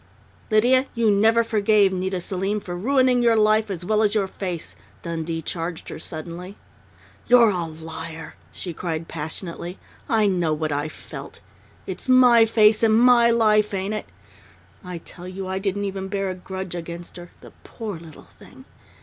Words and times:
"Lydia, 0.49 0.87
you 0.95 1.11
never 1.11 1.43
forgave 1.43 1.93
Nita 1.93 2.19
Selim 2.19 2.59
for 2.59 2.75
ruining 2.75 3.21
your 3.21 3.35
life 3.35 3.69
as 3.69 3.85
well 3.85 4.01
as 4.01 4.15
your 4.15 4.25
face!" 4.27 4.75
Dundee 5.03 5.43
charged 5.43 5.89
her 5.89 5.99
suddenly. 5.99 6.57
"You're 7.27 7.51
a 7.51 7.65
liar!" 7.65 8.33
she 8.51 8.73
cried 8.73 9.07
passionately. 9.07 9.77
"I 10.09 10.25
know 10.25 10.53
what 10.53 10.71
I 10.71 10.89
felt. 10.89 11.39
It's 11.85 12.09
my 12.09 12.45
face 12.47 12.81
and 12.81 12.99
my 12.99 13.29
life, 13.29 13.75
ain't 13.75 13.93
it? 13.93 14.07
I 14.83 14.97
tell 14.97 15.27
you 15.27 15.47
I 15.47 15.59
didn't 15.59 15.85
even 15.85 16.07
bear 16.07 16.31
a 16.31 16.33
grudge 16.33 16.73
against 16.73 17.17
her 17.17 17.29
the 17.41 17.51
poor 17.63 17.99
little 17.99 18.23
thing! 18.23 18.65